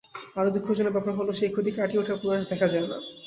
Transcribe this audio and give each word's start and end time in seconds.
আরও 0.35 0.53
দুঃখজনক 0.55 0.93
ব্যাপার 0.93 1.13
হলো, 1.19 1.31
সেই 1.33 1.51
ক্ষতি 1.53 1.71
কাটিয়ে 1.71 2.01
ওঠার 2.01 2.19
প্রয়াস 2.21 2.43
দেখা 2.51 2.67
যায় 2.67 2.83
না। 2.83 2.97